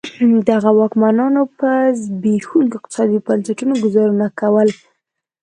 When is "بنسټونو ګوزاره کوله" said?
3.25-4.73